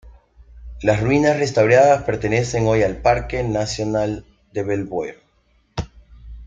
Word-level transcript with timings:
Las 0.81 0.99
ruinas 0.99 1.37
restauradas 1.37 2.01
pertenecen 2.05 2.65
hoy 2.65 2.81
al 2.81 3.03
Parque 3.03 3.43
Nacional 3.43 4.25
de 4.51 4.63
Belvoir. 4.63 5.19